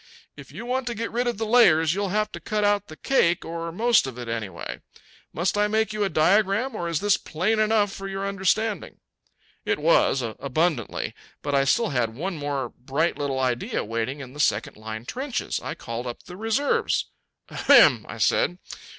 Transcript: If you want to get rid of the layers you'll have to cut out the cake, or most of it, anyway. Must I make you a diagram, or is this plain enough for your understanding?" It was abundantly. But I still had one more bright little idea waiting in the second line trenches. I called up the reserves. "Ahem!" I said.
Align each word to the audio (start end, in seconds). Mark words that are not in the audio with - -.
If 0.35 0.51
you 0.51 0.65
want 0.65 0.87
to 0.87 0.95
get 0.95 1.11
rid 1.11 1.27
of 1.27 1.37
the 1.37 1.45
layers 1.45 1.93
you'll 1.93 2.09
have 2.09 2.31
to 2.31 2.39
cut 2.39 2.63
out 2.63 2.87
the 2.87 2.95
cake, 2.97 3.45
or 3.45 3.71
most 3.71 4.07
of 4.07 4.17
it, 4.17 4.27
anyway. 4.27 4.81
Must 5.31 5.55
I 5.59 5.67
make 5.67 5.93
you 5.93 6.03
a 6.03 6.09
diagram, 6.09 6.73
or 6.75 6.87
is 6.87 7.01
this 7.01 7.17
plain 7.17 7.59
enough 7.59 7.91
for 7.93 8.07
your 8.07 8.27
understanding?" 8.27 8.97
It 9.63 9.77
was 9.77 10.23
abundantly. 10.23 11.13
But 11.43 11.53
I 11.53 11.65
still 11.65 11.89
had 11.89 12.15
one 12.15 12.35
more 12.35 12.69
bright 12.69 13.15
little 13.19 13.39
idea 13.39 13.83
waiting 13.85 14.21
in 14.21 14.33
the 14.33 14.39
second 14.39 14.75
line 14.75 15.05
trenches. 15.05 15.59
I 15.61 15.75
called 15.75 16.07
up 16.07 16.23
the 16.23 16.35
reserves. 16.35 17.11
"Ahem!" 17.49 18.07
I 18.09 18.17
said. 18.17 18.57